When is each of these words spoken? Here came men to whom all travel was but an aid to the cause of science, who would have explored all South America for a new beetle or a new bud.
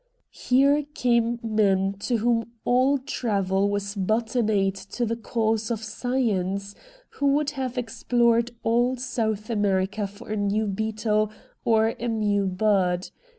Here 0.33 0.83
came 0.95 1.39
men 1.43 1.93
to 1.99 2.17
whom 2.17 2.53
all 2.65 2.97
travel 2.97 3.69
was 3.69 3.93
but 3.93 4.35
an 4.35 4.49
aid 4.49 4.73
to 4.73 5.05
the 5.05 5.15
cause 5.15 5.69
of 5.69 5.83
science, 5.83 6.73
who 7.09 7.27
would 7.33 7.51
have 7.51 7.77
explored 7.77 8.49
all 8.63 8.95
South 8.95 9.51
America 9.51 10.07
for 10.07 10.29
a 10.29 10.35
new 10.35 10.65
beetle 10.65 11.29
or 11.63 11.89
a 11.89 12.07
new 12.07 12.47
bud. 12.47 13.11